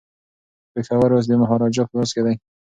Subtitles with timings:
[0.73, 2.35] پېښور اوس د مهاراجا په لاس کي دی.